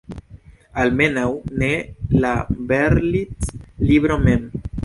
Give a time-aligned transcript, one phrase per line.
[0.83, 1.25] Almenaŭ
[1.63, 1.69] ne
[2.25, 2.33] la
[2.73, 4.53] Berlitz-libro mem.